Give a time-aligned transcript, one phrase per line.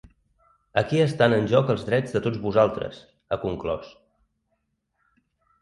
[0.81, 3.93] Aquí estan en joc els drets de tots vosaltres, ha conclòs.